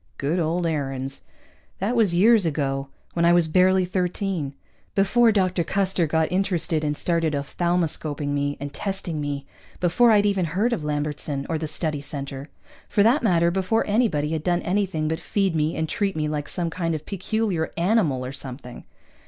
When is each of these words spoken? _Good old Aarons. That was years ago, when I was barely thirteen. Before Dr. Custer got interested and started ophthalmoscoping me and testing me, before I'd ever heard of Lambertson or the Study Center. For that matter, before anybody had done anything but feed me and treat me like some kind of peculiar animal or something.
_Good 0.17 0.39
old 0.39 0.65
Aarons. 0.65 1.21
That 1.77 1.95
was 1.95 2.11
years 2.11 2.43
ago, 2.43 2.87
when 3.13 3.23
I 3.23 3.33
was 3.33 3.47
barely 3.47 3.85
thirteen. 3.85 4.55
Before 4.95 5.31
Dr. 5.31 5.63
Custer 5.63 6.07
got 6.07 6.31
interested 6.31 6.83
and 6.83 6.97
started 6.97 7.33
ophthalmoscoping 7.33 8.29
me 8.29 8.57
and 8.59 8.73
testing 8.73 9.21
me, 9.21 9.45
before 9.79 10.09
I'd 10.09 10.25
ever 10.25 10.41
heard 10.43 10.73
of 10.73 10.83
Lambertson 10.83 11.45
or 11.49 11.59
the 11.59 11.67
Study 11.67 12.01
Center. 12.01 12.49
For 12.89 13.03
that 13.03 13.21
matter, 13.21 13.51
before 13.51 13.85
anybody 13.85 14.31
had 14.31 14.41
done 14.43 14.63
anything 14.63 15.07
but 15.07 15.19
feed 15.19 15.55
me 15.55 15.75
and 15.77 15.87
treat 15.87 16.15
me 16.15 16.27
like 16.27 16.49
some 16.49 16.71
kind 16.71 16.95
of 16.95 17.05
peculiar 17.05 17.69
animal 17.77 18.25
or 18.25 18.31
something. 18.31 18.85